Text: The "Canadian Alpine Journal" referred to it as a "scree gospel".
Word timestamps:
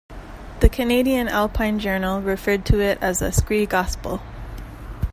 The 0.61 0.67
"Canadian 0.69 1.27
Alpine 1.27 1.77
Journal" 1.77 2.21
referred 2.23 2.65
to 2.65 2.79
it 2.81 2.97
as 3.03 3.21
a 3.21 3.31
"scree 3.31 3.67
gospel". 3.67 4.19